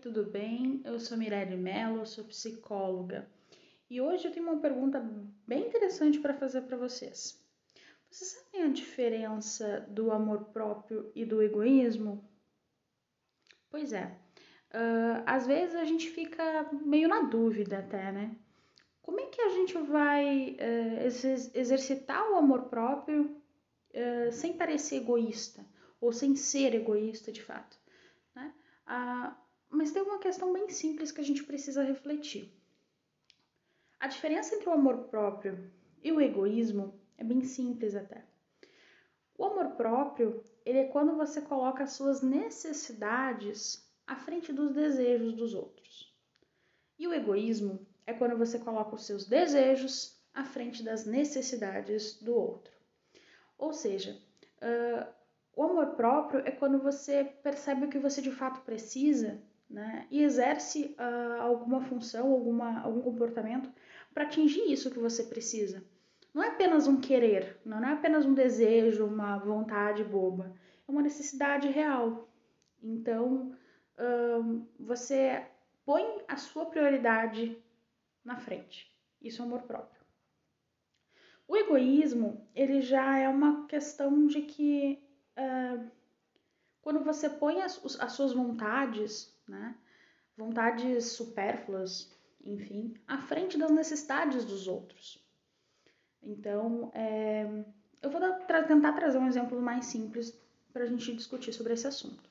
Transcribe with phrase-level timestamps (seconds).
[0.00, 0.80] tudo bem?
[0.82, 3.28] Eu sou Mirelle Mello, sou psicóloga
[3.88, 4.98] e hoje eu tenho uma pergunta
[5.46, 7.38] bem interessante para fazer para vocês.
[8.10, 12.24] Vocês sabem a diferença do amor próprio e do egoísmo?
[13.68, 14.06] Pois é,
[14.72, 18.34] uh, às vezes a gente fica meio na dúvida até, né?
[19.02, 23.36] Como é que a gente vai uh, exercitar o amor próprio
[23.90, 25.62] uh, sem parecer egoísta
[26.00, 27.78] ou sem ser egoísta de fato?
[28.34, 28.54] Né?
[29.70, 32.52] Mas tem uma questão bem simples que a gente precisa refletir.
[33.98, 35.70] A diferença entre o amor próprio
[36.02, 38.24] e o egoísmo é bem simples até.
[39.38, 45.32] O amor próprio, ele é quando você coloca as suas necessidades à frente dos desejos
[45.34, 46.14] dos outros.
[46.98, 52.34] E o egoísmo é quando você coloca os seus desejos à frente das necessidades do
[52.34, 52.72] outro.
[53.56, 54.20] Ou seja,
[54.62, 55.10] uh,
[55.54, 60.22] o amor próprio é quando você percebe o que você de fato precisa né, e
[60.22, 63.70] exerce uh, alguma função, alguma, algum comportamento
[64.12, 65.82] para atingir isso que você precisa.
[66.34, 70.52] Não é apenas um querer, não é apenas um desejo, uma vontade boba,
[70.86, 72.28] é uma necessidade real.
[72.82, 73.56] Então,
[73.98, 75.46] uh, você
[75.84, 77.56] põe a sua prioridade
[78.24, 78.92] na frente.
[79.22, 80.00] Isso é amor próprio.
[81.46, 85.02] O egoísmo, ele já é uma questão de que
[85.36, 85.90] uh,
[86.80, 89.74] quando você põe as, as suas vontades, né,
[90.36, 92.10] vontades supérfluas,
[92.42, 95.22] enfim, à frente das necessidades dos outros.
[96.22, 97.64] Então, é,
[98.02, 98.20] eu vou
[98.66, 100.38] tentar trazer um exemplo mais simples
[100.72, 102.30] para a gente discutir sobre esse assunto.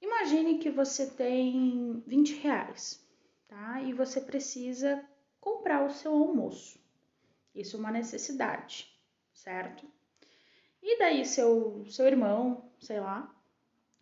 [0.00, 3.02] Imagine que você tem 20 reais,
[3.48, 3.80] tá?
[3.82, 5.02] E você precisa
[5.40, 6.78] comprar o seu almoço.
[7.54, 8.92] Isso é uma necessidade,
[9.32, 9.86] certo?
[10.82, 13.33] E daí seu, seu irmão, sei lá,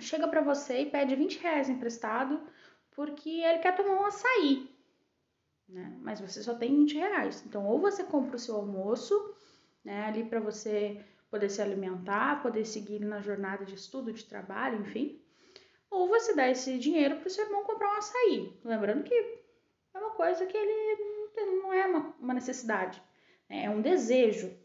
[0.00, 2.40] chega para você e pede 20 reais emprestado
[2.90, 4.70] porque ele quer tomar um açaí,
[5.68, 5.96] né?
[6.00, 7.44] Mas você só tem 20 reais.
[7.46, 9.34] Então, ou você compra o seu almoço,
[9.84, 14.80] né, ali para você poder se alimentar, poder seguir na jornada de estudo, de trabalho,
[14.80, 15.20] enfim,
[15.90, 18.58] ou você dá esse dinheiro para o seu irmão comprar um açaí.
[18.64, 21.06] Lembrando que é uma coisa que ele
[21.62, 23.02] não é uma, necessidade,
[23.48, 23.64] né?
[23.64, 24.56] é um desejo.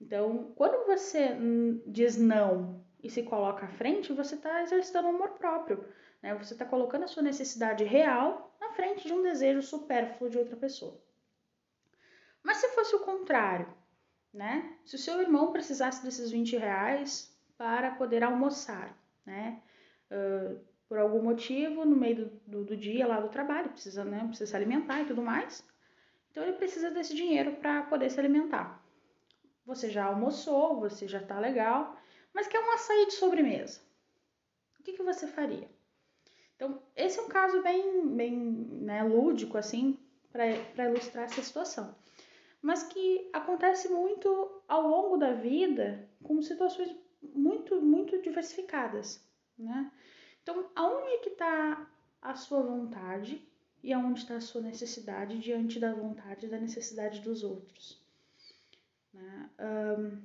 [0.00, 1.36] Então, quando você
[1.86, 5.84] diz não e se coloca à frente, você está exercitando amor próprio.
[6.22, 6.34] Né?
[6.36, 10.56] Você está colocando a sua necessidade real na frente de um desejo supérfluo de outra
[10.56, 11.00] pessoa.
[12.42, 13.66] Mas se fosse o contrário,
[14.32, 14.76] né?
[14.84, 19.62] Se o seu irmão precisasse desses 20 reais para poder almoçar, né?
[20.10, 20.58] Uh,
[20.88, 24.24] por algum motivo, no meio do, do, dia lá do trabalho, precisa, né?
[24.26, 25.64] Precisa se alimentar e tudo mais.
[26.30, 28.82] Então ele precisa desse dinheiro para poder se alimentar.
[29.64, 31.96] Você já almoçou, você já tá legal,
[32.34, 33.80] mas quer um açaí de sobremesa.
[34.78, 35.68] O que, que você faria?
[36.56, 39.98] Então, esse é um caso bem, bem né, lúdico, assim,
[40.30, 41.94] para ilustrar essa situação.
[42.60, 49.24] Mas que acontece muito ao longo da vida com situações muito, muito diversificadas,
[49.58, 49.90] né?
[50.42, 51.88] Então, aonde é que está
[52.20, 53.46] a sua vontade
[53.82, 58.00] e aonde está a sua necessidade diante da vontade e da necessidade dos outros?
[59.12, 59.50] Né?
[59.60, 60.22] Um,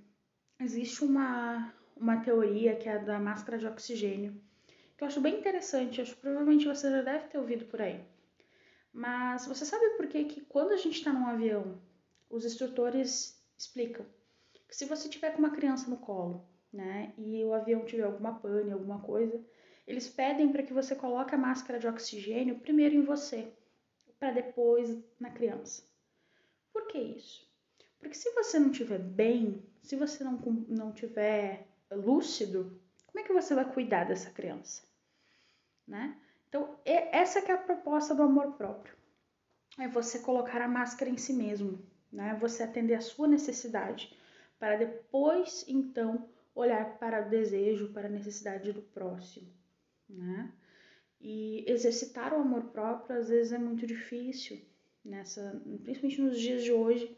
[0.64, 4.40] existe uma, uma teoria que é a da máscara de oxigênio,
[4.98, 8.04] que eu acho bem interessante, acho que provavelmente você já deve ter ouvido por aí.
[8.92, 11.80] Mas você sabe por que, que quando a gente está num avião,
[12.30, 14.06] os instrutores explicam
[14.68, 18.40] que se você tiver com uma criança no colo, né, e o avião tiver alguma
[18.40, 19.40] pane, alguma coisa,
[19.86, 23.48] eles pedem para que você coloque a máscara de oxigênio primeiro em você,
[24.20, 25.84] para depois na criança.
[26.74, 27.48] Por que isso?
[28.00, 30.38] Porque se você não estiver bem, se você não,
[30.68, 34.84] não tiver lúcido, como é que você vai cuidar dessa criança?
[35.88, 36.16] Né?
[36.50, 38.96] Então, essa é a proposta do amor próprio.
[39.80, 42.36] É você colocar a máscara em si mesmo, né?
[42.42, 44.16] Você atender a sua necessidade
[44.58, 49.48] para depois, então, olhar para o desejo, para a necessidade do próximo,
[50.10, 50.52] né?
[51.20, 54.60] E exercitar o amor próprio às vezes é muito difícil,
[55.04, 57.16] nessa, principalmente nos dias de hoje,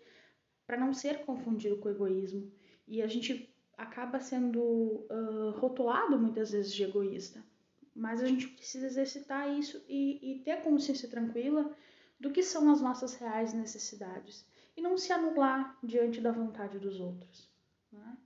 [0.65, 2.51] para não ser confundido com egoísmo.
[2.88, 3.49] E a gente
[3.80, 7.42] acaba sendo uh, rotulado muitas vezes de egoísta.
[7.96, 11.74] Mas a gente precisa exercitar isso e, e ter a consciência tranquila
[12.20, 14.46] do que são as nossas reais necessidades
[14.76, 17.50] e não se anular diante da vontade dos outros.
[17.92, 18.18] Né?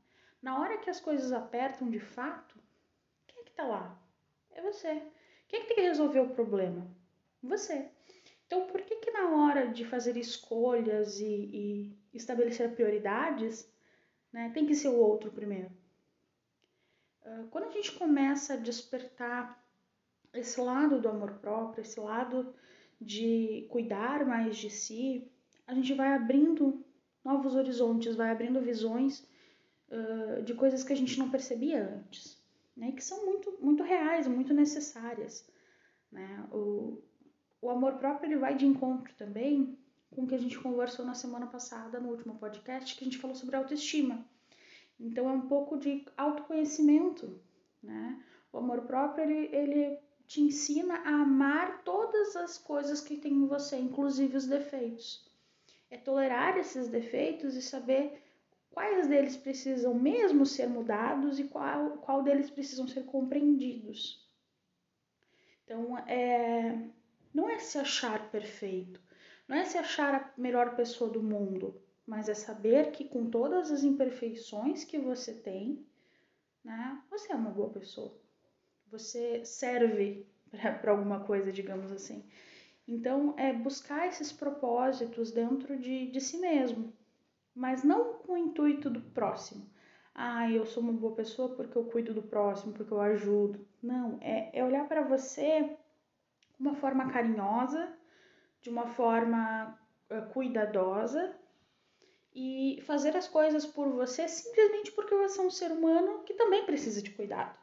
[0.41, 2.59] Na hora que as coisas apertam de fato,
[3.27, 3.97] quem é que está lá?
[4.51, 5.03] É você.
[5.47, 6.87] Quem é que tem que resolver o problema?
[7.41, 7.89] Você.
[8.47, 13.71] Então, por que que na hora de fazer escolhas e, e estabelecer prioridades,
[14.33, 14.49] né?
[14.53, 15.71] Tem que ser o outro primeiro.
[17.23, 19.63] Uh, quando a gente começa a despertar
[20.33, 22.53] esse lado do amor próprio, esse lado
[22.99, 25.31] de cuidar mais de si,
[25.67, 26.83] a gente vai abrindo
[27.23, 29.25] novos horizontes, vai abrindo visões
[29.89, 32.41] uh, de coisas que a gente não percebia antes,
[32.75, 32.91] né?
[32.91, 35.47] Que são muito, muito reais, muito necessárias,
[36.11, 36.45] né?
[36.51, 37.01] O,
[37.61, 39.77] o amor próprio ele vai de encontro também
[40.13, 43.17] com o que a gente conversou na semana passada, no último podcast, que a gente
[43.17, 44.25] falou sobre autoestima.
[44.99, 47.39] Então é um pouco de autoconhecimento,
[47.81, 48.23] né?
[48.51, 53.47] O amor próprio ele, ele te ensina a amar todas as coisas que tem em
[53.47, 55.27] você, inclusive os defeitos.
[55.89, 58.23] É tolerar esses defeitos e saber
[58.71, 64.23] quais deles precisam mesmo ser mudados e qual, qual deles precisam ser compreendidos.
[65.63, 66.77] Então, é,
[67.33, 68.99] não é se achar perfeito,
[69.53, 73.71] não é se achar a melhor pessoa do mundo, mas é saber que com todas
[73.71, 75.85] as imperfeições que você tem,
[76.63, 78.23] né, você é uma boa pessoa
[78.93, 80.27] você serve
[80.79, 82.23] para alguma coisa, digamos assim.
[82.87, 86.93] Então, é buscar esses propósitos dentro de, de si mesmo,
[87.55, 89.67] mas não com o intuito do próximo.
[90.13, 93.65] Ah, eu sou uma boa pessoa porque eu cuido do próximo, porque eu ajudo.
[93.81, 97.91] Não, é, é olhar para você de uma forma carinhosa,
[98.63, 99.77] de uma forma
[100.09, 101.35] uh, cuidadosa
[102.33, 106.65] e fazer as coisas por você simplesmente porque você é um ser humano que também
[106.65, 107.59] precisa de cuidado.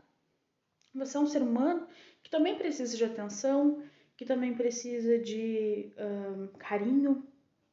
[0.94, 1.88] Você é um ser humano
[2.22, 3.82] que também precisa de atenção,
[4.16, 7.26] que também precisa de um, carinho,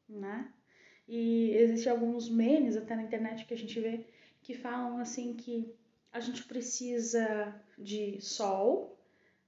[0.07, 0.51] né?
[1.07, 4.05] E existem alguns memes até na internet que a gente vê
[4.41, 5.73] que falam assim que
[6.11, 8.97] a gente precisa de sol,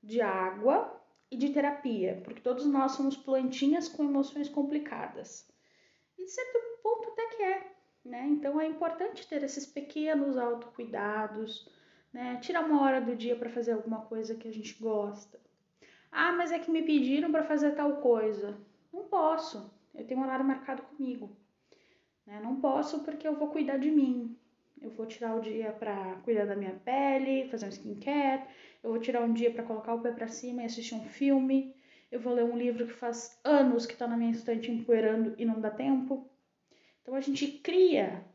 [0.03, 0.98] de água
[1.31, 5.47] e de terapia, porque todos nós somos plantinhas com emoções complicadas.
[6.17, 7.71] E de certo ponto até que é,
[8.03, 8.27] né?
[8.27, 11.69] Então é importante ter esses pequenos autocuidados,
[12.11, 12.37] né?
[12.41, 15.39] Tirar uma hora do dia para fazer alguma coisa que a gente gosta.
[16.11, 18.57] Ah, mas é que me pediram para fazer tal coisa.
[18.91, 19.71] Não posso.
[19.93, 21.35] Eu tenho um horário marcado comigo.
[22.25, 22.39] Né?
[22.41, 24.35] Não posso porque eu vou cuidar de mim.
[24.81, 28.43] Eu vou tirar o dia para cuidar da minha pele, fazer um skincare.
[28.81, 31.75] Eu vou tirar um dia para colocar o pé para cima e assistir um filme.
[32.11, 35.45] Eu vou ler um livro que faz anos que está na minha estante empoeirando e
[35.45, 36.29] não dá tempo.
[37.01, 38.25] Então a gente cria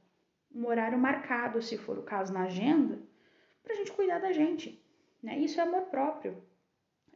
[0.55, 3.01] um horário marcado, se for o caso, na agenda,
[3.63, 4.81] para a gente cuidar da gente.
[5.23, 5.39] Né?
[5.39, 6.43] Isso é amor próprio.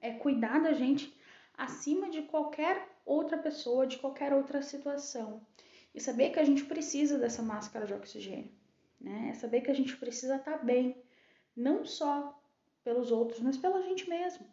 [0.00, 1.14] É cuidar da gente
[1.54, 5.46] acima de qualquer outra pessoa, de qualquer outra situação.
[5.94, 8.50] E saber que a gente precisa dessa máscara de oxigênio.
[9.00, 9.28] Né?
[9.30, 10.96] É saber que a gente precisa estar tá bem,
[11.56, 12.38] não só
[12.88, 14.46] pelos outros, mas pela gente mesmo.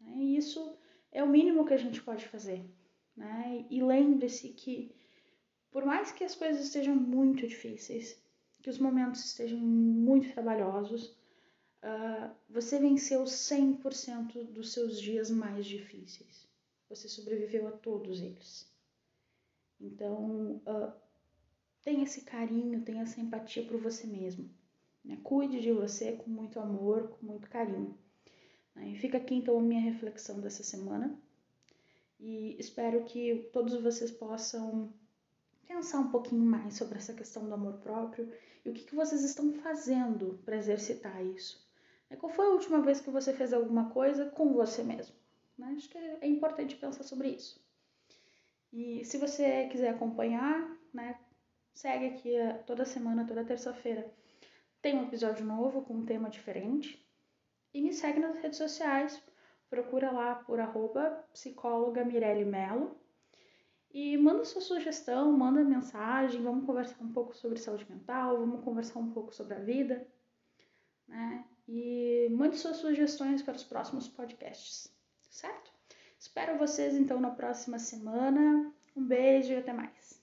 [0.00, 0.16] Né?
[0.16, 0.78] E isso
[1.12, 2.64] é o mínimo que a gente pode fazer.
[3.14, 3.66] Né?
[3.68, 4.94] E lembre-se que,
[5.70, 8.18] por mais que as coisas estejam muito difíceis,
[8.62, 11.08] que os momentos estejam muito trabalhosos,
[11.82, 16.48] uh, você venceu 100% dos seus dias mais difíceis.
[16.88, 18.74] Você sobreviveu a todos eles.
[19.78, 20.92] Então, uh,
[21.82, 24.48] tenha esse carinho, tenha essa empatia por você mesmo.
[25.06, 25.18] Né?
[25.22, 27.96] Cuide de você com muito amor, com muito carinho.
[28.74, 28.88] Né?
[28.90, 31.16] E fica aqui então a minha reflexão dessa semana.
[32.18, 34.92] E espero que todos vocês possam
[35.66, 38.30] pensar um pouquinho mais sobre essa questão do amor próprio
[38.64, 41.64] e o que, que vocês estão fazendo para exercitar isso.
[42.10, 45.14] É, qual foi a última vez que você fez alguma coisa com você mesmo?
[45.58, 45.74] Né?
[45.76, 47.60] Acho que é importante pensar sobre isso.
[48.72, 51.18] E se você quiser acompanhar, né,
[51.72, 54.10] segue aqui eh, toda semana, toda terça-feira.
[54.86, 57.04] Tem um episódio novo com um tema diferente.
[57.74, 59.20] E me segue nas redes sociais.
[59.68, 62.96] Procura lá por arroba psicóloga Mirelle Mello.
[63.90, 69.00] E manda sua sugestão, manda mensagem, vamos conversar um pouco sobre saúde mental, vamos conversar
[69.00, 70.06] um pouco sobre a vida,
[71.08, 71.44] né?
[71.66, 74.88] e mande suas sugestões para os próximos podcasts,
[75.28, 75.72] certo?
[76.16, 78.72] Espero vocês então na próxima semana.
[78.94, 80.15] Um beijo e até mais.